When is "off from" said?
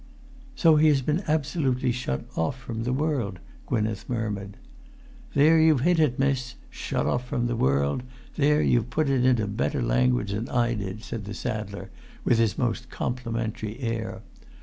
2.35-2.85, 7.05-7.45